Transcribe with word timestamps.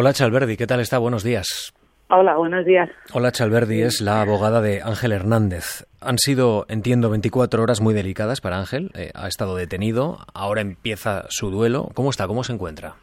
Hola 0.00 0.12
Chalverdi, 0.12 0.56
¿qué 0.56 0.68
tal 0.68 0.78
está? 0.78 0.98
Buenos 0.98 1.24
días. 1.24 1.74
Hola, 2.08 2.36
buenos 2.36 2.64
días. 2.64 2.88
Hola 3.12 3.32
Chalverdi, 3.32 3.82
es 3.82 4.00
la 4.00 4.20
abogada 4.20 4.60
de 4.60 4.80
Ángel 4.80 5.10
Hernández. 5.10 5.88
Han 6.00 6.18
sido, 6.18 6.66
entiendo, 6.68 7.10
24 7.10 7.60
horas 7.60 7.80
muy 7.80 7.94
delicadas 7.94 8.40
para 8.40 8.58
Ángel. 8.58 8.92
Eh, 8.94 9.10
ha 9.16 9.26
estado 9.26 9.56
detenido, 9.56 10.18
ahora 10.34 10.60
empieza 10.60 11.24
su 11.30 11.50
duelo. 11.50 11.88
¿Cómo 11.94 12.10
está? 12.10 12.28
¿Cómo 12.28 12.44
se 12.44 12.52
encuentra? 12.52 12.94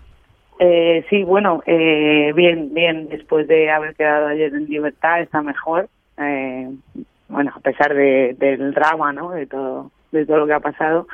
Eh, 0.59 1.05
sí, 1.09 1.25
bueno, 1.25 1.61
eh, 1.65 2.31
bien, 2.33 2.73
bien. 2.73 3.09
Después 3.09 3.45
de 3.49 3.69
haber 3.69 3.93
quedado 3.95 4.27
ayer 4.27 4.55
en 4.55 4.65
libertad, 4.67 5.19
está 5.19 5.41
mejor. 5.41 5.89
Eh, 6.17 6.69
bueno, 7.27 7.51
a 7.53 7.59
pesar 7.59 7.93
de, 7.93 8.37
del 8.39 8.73
drama, 8.73 9.11
¿no? 9.11 9.31
De 9.31 9.47
todo, 9.47 9.91
de 10.13 10.25
todo 10.25 10.37
lo 10.37 10.47
que 10.47 10.53
ha 10.53 10.61
pasado 10.61 11.07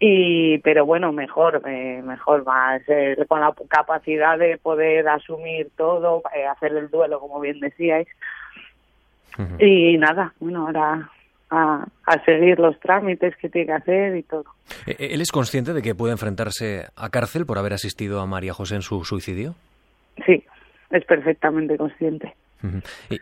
y 0.00 0.58
pero 0.58 0.86
bueno 0.86 1.12
mejor 1.12 1.62
eh, 1.66 2.02
mejor 2.02 2.44
más 2.44 2.82
eh, 2.88 3.16
con 3.28 3.40
la 3.40 3.54
capacidad 3.68 4.38
de 4.38 4.56
poder 4.58 5.06
asumir 5.08 5.70
todo 5.76 6.22
eh, 6.34 6.46
hacer 6.46 6.72
el 6.72 6.90
duelo 6.90 7.20
como 7.20 7.40
bien 7.40 7.60
decíais. 7.60 8.08
Y 9.58 9.96
nada 9.96 10.34
bueno 10.40 10.66
ahora 10.66 11.08
a, 11.50 11.86
a, 12.04 12.24
seguir 12.24 12.58
los 12.58 12.78
trámites 12.80 13.36
que 13.36 13.48
tiene 13.48 13.68
que 13.68 13.72
hacer 13.72 14.16
y 14.16 14.22
todo. 14.22 14.44
Él 14.86 15.20
es 15.20 15.32
consciente 15.32 15.72
de 15.72 15.80
que 15.80 15.94
puede 15.94 16.12
enfrentarse 16.12 16.86
a 16.96 17.08
cárcel 17.08 17.46
por 17.46 17.58
haber 17.58 17.72
asistido 17.72 18.20
a 18.20 18.26
María 18.26 18.52
José 18.52 18.74
en 18.74 18.82
su 18.82 19.04
suicidio 19.04 19.54
sí 20.26 20.44
es 20.90 21.04
perfectamente 21.04 21.76
consciente 21.76 22.34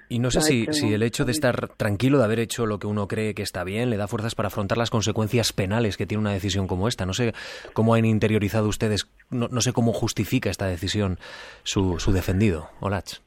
y, 0.08 0.18
no 0.18 0.30
sé 0.30 0.40
si, 0.40 0.66
si, 0.72 0.92
el 0.92 1.02
hecho 1.02 1.24
de 1.24 1.32
estar 1.32 1.68
tranquilo, 1.76 2.18
de 2.18 2.24
haber 2.24 2.40
hecho 2.40 2.66
lo 2.66 2.78
que 2.78 2.86
uno 2.86 3.08
cree 3.08 3.34
que 3.34 3.42
está 3.42 3.64
bien, 3.64 3.90
le 3.90 3.96
da 3.96 4.08
fuerzas 4.08 4.34
para 4.34 4.48
afrontar 4.48 4.78
las 4.78 4.90
consecuencias 4.90 5.52
penales 5.52 5.96
que 5.96 6.06
tiene 6.06 6.22
una 6.22 6.32
decisión 6.32 6.66
como 6.66 6.88
esta. 6.88 7.06
No 7.06 7.14
sé 7.14 7.32
cómo 7.72 7.94
han 7.94 8.04
interiorizado 8.04 8.68
ustedes, 8.68 9.10
no, 9.30 9.48
no 9.48 9.60
sé 9.60 9.72
cómo 9.72 9.92
justifica 9.92 10.50
esta 10.50 10.66
decisión 10.66 11.18
su, 11.62 11.98
su 11.98 12.12
defendido, 12.12 12.68
Olach. 12.80 13.20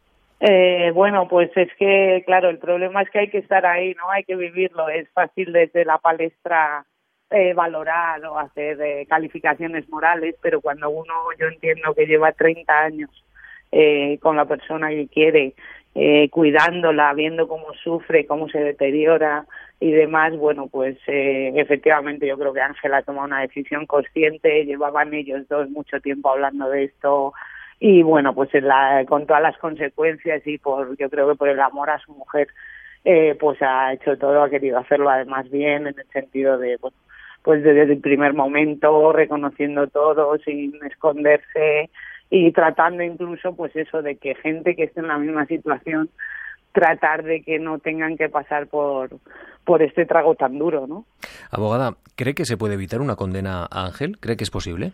Eh, 0.44 0.92
bueno, 0.92 1.28
pues 1.28 1.52
es 1.56 1.70
que, 1.78 2.24
claro, 2.26 2.50
el 2.50 2.58
problema 2.58 3.04
es 3.04 3.10
que 3.12 3.20
hay 3.20 3.30
que 3.30 3.38
estar 3.38 3.64
ahí, 3.66 3.94
¿no? 3.94 4.10
Hay 4.10 4.24
que 4.24 4.36
vivirlo. 4.36 4.90
Es 4.90 5.08
fácil 5.12 5.54
desde 5.54 5.86
la 5.86 6.00
palestra 6.00 6.84
eh, 7.30 7.54
valorar 7.54 8.26
o 8.26 8.40
hacer 8.40 8.82
eh, 8.82 9.06
calificaciones 9.08 9.88
morales, 9.88 10.36
pero 10.42 10.60
cuando 10.60 10.90
uno, 10.90 11.14
yo 11.40 11.48
entiendo 11.48 11.94
que 11.94 12.08
lleva 12.08 12.32
30 12.32 12.74
años 12.74 13.10
eh, 13.72 14.18
con 14.20 14.36
la 14.36 14.46
persona 14.46 14.90
que 14.90 15.08
quiere, 15.08 15.54
eh, 15.96 16.30
cuidándola, 16.30 17.14
viendo 17.14 17.48
cómo 17.48 17.74
sufre, 17.84 18.26
cómo 18.26 18.48
se 18.50 18.60
deteriora 18.60 19.46
y 19.80 19.92
demás, 19.92 20.38
bueno, 20.38 20.68
pues 20.68 20.98
eh, 21.08 21.52
efectivamente 21.56 22.28
yo 22.28 22.38
creo 22.38 22.54
que 22.54 22.62
Ángela 22.62 22.98
ha 22.98 23.04
tomado 23.04 23.28
una 23.28 23.42
decisión 23.42 23.86
consciente, 23.88 24.66
llevaban 24.66 25.14
ellos 25.14 25.48
dos 25.50 25.70
mucho 25.70 26.00
tiempo 26.00 26.30
hablando 26.30 26.70
de 26.70 26.86
esto 26.86 27.34
y 27.80 28.04
bueno, 28.04 28.36
pues 28.36 28.54
la, 28.54 29.04
con 29.08 29.26
todas 29.26 29.42
las 29.42 29.58
consecuencias 29.58 30.46
y 30.46 30.60
por 30.60 30.96
yo 30.98 31.10
creo 31.10 31.30
que 31.30 31.36
por 31.36 31.50
el 31.50 31.60
amor 31.60 31.90
a 31.90 32.00
su 32.00 32.14
mujer, 32.14 32.50
eh, 33.04 33.36
pues 33.40 33.58
ha 33.62 33.92
hecho 33.94 34.18
todo, 34.18 34.44
ha 34.44 34.50
querido 34.52 34.78
hacerlo 34.78 35.10
además 35.10 35.50
bien 35.50 35.88
en 35.88 36.00
el 36.00 36.08
sentido 36.14 36.60
de, 36.60 36.78
bueno, 36.78 36.96
pues 37.42 37.64
desde 37.64 37.94
el 37.94 38.00
primer 38.00 38.34
momento 38.34 39.12
reconociendo 39.12 39.88
todo 39.88 40.38
sin 40.46 40.74
esconderse, 40.86 41.90
y 42.32 42.52
tratando 42.54 43.04
incluso 43.04 43.56
pues 43.56 43.76
eso 43.76 44.02
de 44.02 44.16
que 44.16 44.34
gente 44.36 44.76
que 44.76 44.86
esté 44.86 45.02
en 45.02 45.10
la 45.10 45.20
misma 45.20 45.46
situación 45.46 46.10
tratar 46.72 47.24
de 47.24 47.44
que 47.44 47.60
no 47.60 47.78
tengan 47.78 48.18
que 48.18 48.30
pasar 48.30 48.68
por 48.68 49.10
por 49.66 49.84
este 49.84 50.06
trago 50.08 50.34
tan 50.34 50.58
duro, 50.58 50.88
¿no? 50.88 51.06
Abogada, 51.52 51.98
¿cree 52.16 52.34
que 52.34 52.46
se 52.46 52.58
puede 52.58 52.74
evitar 52.74 53.02
una 53.02 53.16
condena 53.16 53.68
a 53.70 53.86
Ángel? 53.86 54.18
¿Cree 54.20 54.38
que 54.38 54.44
es 54.44 54.50
posible? 54.50 54.94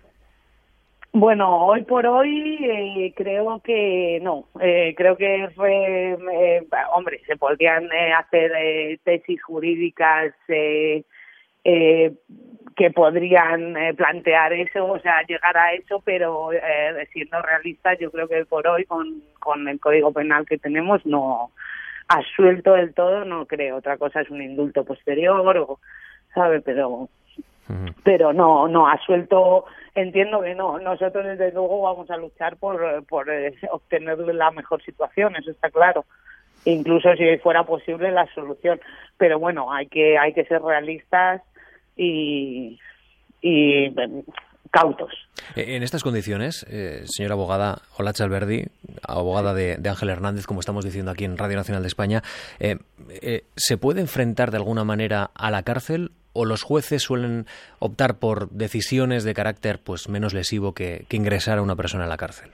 Bueno, 1.14 1.66
hoy 1.66 1.84
por 1.84 2.06
hoy 2.06 2.58
eh, 2.62 3.14
creo 3.16 3.62
que 3.64 4.20
no. 4.22 4.50
Eh, 4.60 4.94
creo 4.98 5.16
que, 5.16 5.48
eh, 5.68 6.68
hombre, 6.94 7.22
se 7.26 7.38
podrían 7.38 7.86
eh, 7.86 8.14
hacer 8.14 8.52
eh, 8.58 9.00
tesis 9.04 9.42
jurídicas 9.42 10.34
eh, 10.50 11.04
eh, 11.64 12.14
que 12.78 12.92
podrían 12.92 13.76
eh, 13.76 13.94
plantear 13.96 14.54
eso, 14.54 14.86
o 14.86 15.00
sea, 15.00 15.24
llegar 15.28 15.58
a 15.58 15.74
eso, 15.74 16.00
pero 16.06 16.54
eh, 16.54 17.08
siendo 17.12 17.42
realistas, 17.42 17.98
yo 18.00 18.12
creo 18.12 18.28
que 18.28 18.46
por 18.46 18.68
hoy, 18.68 18.86
con, 18.86 19.24
con 19.40 19.68
el 19.68 19.80
código 19.80 20.14
penal 20.14 20.46
que 20.46 20.60
tenemos, 20.60 21.04
no 21.04 21.52
asuelto 22.08 22.74
del 22.74 22.94
todo, 22.94 23.26
no 23.26 23.48
creo. 23.48 23.78
Otra 23.78 23.98
cosa 23.98 24.22
es 24.22 24.30
un 24.30 24.44
indulto 24.44 24.86
posterior, 24.86 25.40
o, 25.58 25.80
¿sabe? 26.34 26.62
Pero 26.62 27.10
pero 28.04 28.32
no 28.32 28.68
no 28.70 28.88
asuelto 28.88 29.66
entiendo 29.96 30.42
que 30.42 30.56
no. 30.56 30.80
Nosotros 30.80 31.26
desde 31.26 31.52
luego 31.52 31.82
vamos 31.82 32.10
a 32.12 32.18
luchar 32.18 32.58
por 32.58 33.04
por 33.08 33.30
eh, 33.30 33.56
obtener 33.72 34.20
la 34.20 34.52
mejor 34.52 34.82
situación 34.84 35.36
eso 35.36 35.52
está 35.52 35.70
claro. 35.72 36.06
Incluso 36.64 37.14
si 37.16 37.38
fuera 37.40 37.64
posible 37.64 38.12
la 38.12 38.28
solución. 38.34 38.80
Pero 39.18 39.40
bueno 39.40 39.74
hay 39.74 39.88
que 39.88 40.18
hay 40.18 40.32
que 40.34 40.46
ser 40.46 40.62
realistas 40.62 41.42
y, 41.98 42.80
y 43.42 43.90
cautos. 44.72 45.12
En 45.56 45.84
estas 45.84 46.04
condiciones, 46.04 46.66
eh, 46.70 47.04
señora 47.06 47.34
abogada 47.34 47.82
Olacha 47.98 48.24
Alberdi, 48.24 48.66
abogada 49.02 49.54
de, 49.54 49.80
Ángel 49.88 50.10
Hernández, 50.10 50.46
como 50.46 50.60
estamos 50.60 50.84
diciendo 50.86 51.12
aquí 51.12 51.26
en 51.26 51.38
Radio 51.38 51.58
Nacional 51.58 51.84
de 51.84 51.88
España, 51.88 52.24
eh, 52.60 52.78
eh, 53.10 53.44
¿se 53.56 53.78
puede 53.78 54.02
enfrentar 54.02 54.52
de 54.52 54.58
alguna 54.58 54.84
manera 54.84 55.32
a 55.34 55.52
la 55.52 55.64
cárcel 55.64 56.12
o 56.34 56.46
los 56.46 56.64
jueces 56.64 57.02
suelen 57.02 57.48
optar 57.80 58.20
por 58.20 58.50
decisiones 58.52 59.24
de 59.24 59.34
carácter 59.34 59.80
pues 59.80 60.10
menos 60.10 60.34
lesivo 60.34 60.74
que, 60.74 61.06
que 61.08 61.18
ingresar 61.18 61.58
a 61.58 61.62
una 61.62 61.76
persona 61.76 62.04
en 62.04 62.10
la 62.10 62.18
cárcel? 62.18 62.52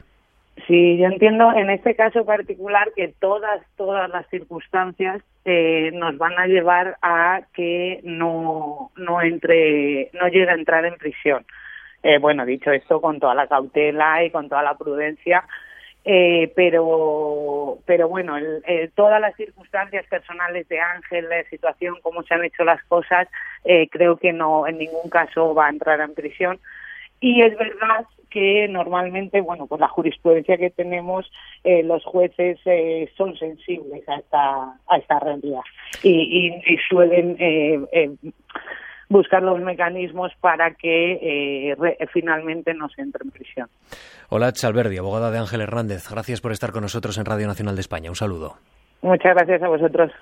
Sí, 0.67 0.97
yo 0.97 1.05
entiendo 1.07 1.51
en 1.53 1.69
este 1.69 1.95
caso 1.95 2.25
particular 2.25 2.91
que 2.95 3.09
todas, 3.19 3.61
todas 3.75 4.09
las 4.09 4.27
circunstancias 4.29 5.21
eh, 5.45 5.91
nos 5.93 6.17
van 6.17 6.37
a 6.39 6.47
llevar 6.47 6.97
a 7.01 7.41
que 7.53 7.99
no, 8.03 8.91
no 8.95 9.21
entre, 9.21 10.09
no 10.13 10.27
llegue 10.27 10.49
a 10.49 10.53
entrar 10.53 10.85
en 10.85 10.95
prisión. 10.95 11.45
Eh, 12.03 12.19
bueno, 12.19 12.45
dicho 12.45 12.71
esto, 12.71 13.01
con 13.01 13.19
toda 13.19 13.33
la 13.33 13.47
cautela 13.47 14.23
y 14.23 14.29
con 14.29 14.47
toda 14.47 14.61
la 14.61 14.77
prudencia, 14.77 15.43
eh, 16.05 16.51
pero, 16.53 17.79
pero 17.85 18.09
bueno, 18.09 18.35
el, 18.35 18.61
eh, 18.67 18.89
todas 18.93 19.21
las 19.21 19.35
circunstancias 19.35 20.05
personales 20.07 20.67
de 20.67 20.79
Ángel, 20.79 21.29
la 21.29 21.43
situación, 21.45 21.95
cómo 22.01 22.23
se 22.23 22.33
han 22.33 22.43
hecho 22.43 22.65
las 22.65 22.83
cosas, 22.85 23.27
eh, 23.63 23.87
creo 23.89 24.17
que 24.17 24.33
no, 24.33 24.67
en 24.67 24.79
ningún 24.79 25.09
caso 25.09 25.55
va 25.55 25.67
a 25.67 25.69
entrar 25.69 26.01
en 26.01 26.13
prisión. 26.13 26.59
Y 27.21 27.41
es 27.41 27.57
verdad 27.57 28.05
que 28.33 28.67
normalmente, 28.67 29.41
bueno, 29.41 29.67
pues 29.67 29.79
la 29.79 29.87
jurisprudencia 29.87 30.57
que 30.57 30.71
tenemos, 30.71 31.31
eh, 31.63 31.83
los 31.83 32.03
jueces 32.03 32.59
eh, 32.65 33.07
son 33.15 33.37
sensibles 33.37 34.07
a 34.09 34.15
esta, 34.15 34.73
a 34.87 34.97
esta 34.97 35.19
realidad 35.19 35.61
y, 36.01 36.09
y, 36.11 36.73
y 36.73 36.77
suelen 36.89 37.35
eh, 37.39 37.79
eh, 37.91 38.11
buscar 39.07 39.43
los 39.43 39.59
mecanismos 39.61 40.31
para 40.41 40.73
que 40.73 41.13
eh, 41.21 41.75
re, 41.77 41.97
finalmente 42.11 42.73
no 42.73 42.89
se 42.89 43.03
entre 43.03 43.23
en 43.23 43.31
prisión. 43.31 43.67
Hola, 44.29 44.51
Chalverdi, 44.51 44.97
abogada 44.97 45.29
de 45.29 45.37
Ángel 45.37 45.61
Hernández. 45.61 46.09
Gracias 46.09 46.41
por 46.41 46.51
estar 46.51 46.71
con 46.71 46.81
nosotros 46.81 47.17
en 47.19 47.25
Radio 47.25 47.45
Nacional 47.45 47.75
de 47.75 47.81
España. 47.81 48.09
Un 48.09 48.15
saludo. 48.15 48.55
Muchas 49.03 49.35
gracias 49.35 49.61
a 49.61 49.67
vosotros. 49.67 50.11